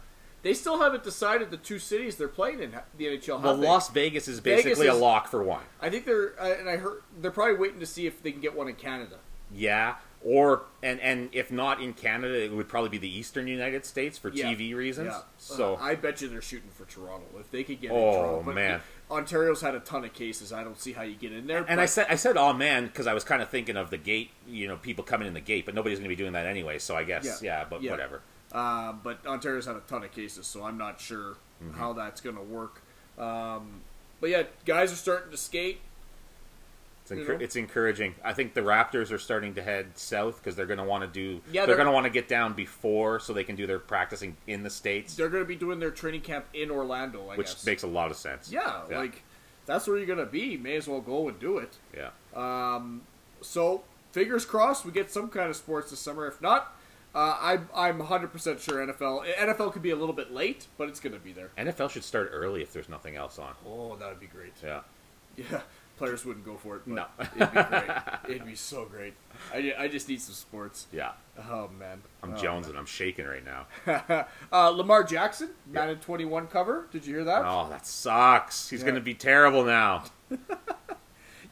[0.42, 3.42] They still haven't decided the two cities they're playing in the NHL.
[3.42, 3.56] Well?
[3.56, 5.64] Las Vegas is Vegas basically a lock for one.
[5.82, 8.40] I think they're, uh, and I heard they're probably waiting to see if they can
[8.40, 9.16] get one in Canada.
[9.52, 13.84] Yeah, or and and if not in Canada, it would probably be the Eastern United
[13.86, 14.46] States for Yeah.
[14.52, 15.08] TV reasons.
[15.12, 15.22] Yeah.
[15.38, 18.14] So Uh, I bet you they're shooting for Toronto if they could get Oh, in
[18.14, 18.42] Toronto.
[18.44, 18.80] But man.
[19.10, 20.52] Ontario's had a ton of cases.
[20.52, 21.64] I don't see how you get in there.
[21.68, 23.96] And I said, I said, oh man, because I was kind of thinking of the
[23.96, 26.46] gate, you know, people coming in the gate, but nobody's going to be doing that
[26.46, 26.78] anyway.
[26.78, 27.60] So I guess, Yeah.
[27.60, 27.90] yeah, but Yeah.
[27.90, 28.20] whatever.
[28.52, 31.78] Uh, but Ontario's had a ton of cases, so I'm not sure Mm-hmm.
[31.78, 32.82] how that's going to work.
[33.18, 33.80] Um,
[34.20, 35.80] but yeah, guys are starting to skate.
[37.10, 37.40] It's, You know?
[37.40, 38.14] it's encouraging.
[38.24, 41.08] I think the Raptors are starting to head south because they're going to want to
[41.08, 41.40] do.
[41.50, 43.78] Yeah, they're they're- going to want to get down before so they can do their
[43.78, 47.36] practicing in the states, They're going to be doing their training camp in Orlando, I
[47.36, 47.66] which guess.
[47.66, 48.50] makes a lot of sense.
[48.52, 49.22] yeah, like
[49.66, 50.56] that's where you're going to be.
[50.56, 51.76] May as well go and do it.
[51.96, 52.10] yeah.
[52.34, 53.02] Um,
[53.40, 56.26] so fingers crossed we get some kind of sports this summer.
[56.26, 56.76] If not,
[57.14, 60.88] uh, I'm I'm 100 percent sure NFL NFL could be a little bit late, but
[60.88, 61.50] it's going to be there.
[61.58, 63.54] NFL should start early if there's nothing else on.
[63.66, 64.52] Oh, that would be great.
[64.62, 64.80] Yeah.
[65.36, 65.60] Yeah,
[66.00, 66.86] players wouldn't go for it.
[66.86, 67.04] No.
[67.20, 67.90] it'd be great.
[68.28, 69.12] It'd be so great.
[69.52, 70.86] I, I just need some sports.
[70.90, 71.12] Yeah.
[71.50, 73.66] Oh man, I'm Oh, Jones and I'm shaking right now.
[74.52, 76.86] uh, Lamar Jackson, Madden 21 cover.
[76.90, 77.42] Did you hear that?
[77.44, 78.70] Oh, that sucks.
[78.70, 78.86] He's Yeah.
[78.86, 80.04] going to be terrible now.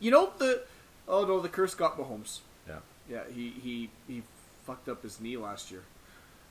[0.00, 0.62] You know the
[1.06, 2.40] oh no, the curse got Mahomes.
[2.66, 2.76] Yeah.
[3.10, 4.22] Yeah, he he he
[4.64, 5.82] fucked up his knee last year.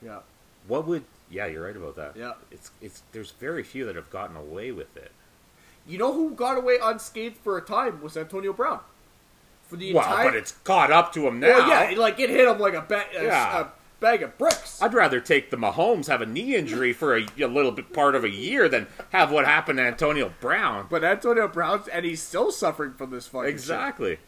[0.00, 0.20] Yeah.
[0.68, 1.02] What would?
[1.30, 2.14] Yeah, you're right about that.
[2.16, 2.34] Yeah.
[2.52, 3.02] It's it's.
[3.12, 5.10] There's very few that have gotten away with it.
[5.88, 8.80] You know who got away unscathed for a time was Antonio Brown.
[9.68, 11.48] For the Well, entire but it's caught up to him now.
[11.48, 13.60] well, yeah, like it hit him like a, ba- Yeah.
[13.60, 13.66] a
[14.00, 14.80] bag of bricks.
[14.80, 18.14] I'd rather take the Mahomes have a knee injury for a, a little bit part
[18.14, 20.86] of a year than have what happened to Antonio Brown.
[20.88, 24.18] but Antonio Brown's and he's still suffering from this fucking shit.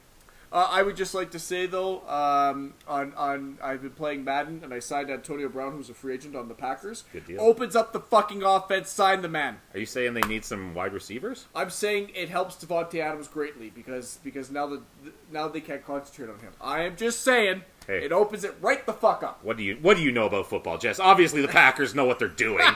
[0.53, 4.63] Uh, I would just like to say though, um, on on I've been playing Madden
[4.65, 7.05] and I signed Antonio Brown, who's a free agent on the Packers.
[7.13, 7.41] Good deal.
[7.41, 8.91] Opens up the fucking offense.
[8.91, 9.59] Sign the man.
[9.75, 11.47] Are you saying they need some wide receivers?
[11.55, 14.81] I'm saying it helps Davante Adams greatly because because now that
[15.31, 16.53] now they can't concentrate on him.
[16.61, 18.05] I am just saying Hey.
[18.05, 19.45] it opens it right the fuck up.
[19.45, 20.99] What do you What do you know about football, Jess?
[20.99, 22.67] Obviously, the Packers know what they're doing.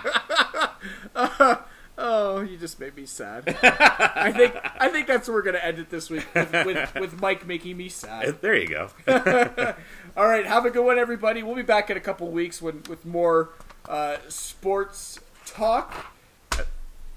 [2.07, 3.49] Oh, you just made me sad.
[3.63, 7.21] I think I think that's where we're gonna end it this week with, with, with
[7.23, 8.43] Mike making me sad.
[8.43, 8.91] there you go.
[10.15, 11.43] All right, have a good one, everybody.
[11.43, 13.51] We'll be back in a couple weeks when, with more
[13.89, 16.15] uh, sports talk,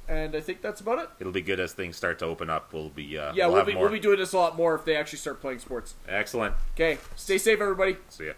[0.07, 1.09] and I think that's about it.
[1.19, 2.71] It'll be good as things start to open up.
[2.71, 3.83] We'll be uh, Yeah, we'll, we'll, be more.
[3.83, 5.95] we'll be doing this a lot more if they actually start playing sports.
[6.07, 6.55] Excellent.
[6.75, 7.97] Okay, stay safe, everybody.
[8.07, 8.33] See ya.